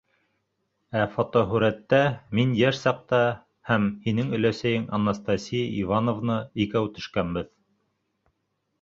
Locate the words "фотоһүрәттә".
1.15-1.99